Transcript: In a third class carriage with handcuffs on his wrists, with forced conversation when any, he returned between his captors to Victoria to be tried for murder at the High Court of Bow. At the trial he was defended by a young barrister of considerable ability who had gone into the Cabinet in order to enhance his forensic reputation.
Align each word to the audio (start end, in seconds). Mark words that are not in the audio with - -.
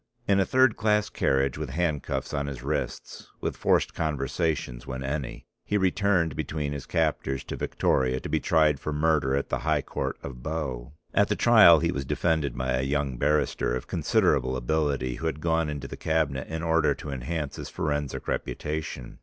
In 0.27 0.39
a 0.39 0.47
third 0.47 0.77
class 0.77 1.09
carriage 1.11 1.59
with 1.59 1.69
handcuffs 1.69 2.33
on 2.33 2.47
his 2.47 2.63
wrists, 2.63 3.27
with 3.39 3.55
forced 3.55 3.93
conversation 3.93 4.81
when 4.85 5.03
any, 5.03 5.45
he 5.63 5.77
returned 5.77 6.35
between 6.35 6.71
his 6.73 6.87
captors 6.87 7.43
to 7.43 7.55
Victoria 7.55 8.19
to 8.19 8.27
be 8.27 8.39
tried 8.39 8.79
for 8.79 8.91
murder 8.91 9.35
at 9.35 9.49
the 9.49 9.59
High 9.59 9.83
Court 9.83 10.17
of 10.23 10.41
Bow. 10.41 10.93
At 11.13 11.27
the 11.27 11.35
trial 11.35 11.81
he 11.81 11.91
was 11.91 12.03
defended 12.03 12.57
by 12.57 12.73
a 12.73 12.81
young 12.81 13.17
barrister 13.17 13.75
of 13.75 13.85
considerable 13.85 14.55
ability 14.57 15.17
who 15.17 15.27
had 15.27 15.39
gone 15.39 15.69
into 15.69 15.87
the 15.87 15.95
Cabinet 15.97 16.47
in 16.47 16.63
order 16.63 16.95
to 16.95 17.11
enhance 17.11 17.57
his 17.57 17.69
forensic 17.69 18.27
reputation. 18.27 19.19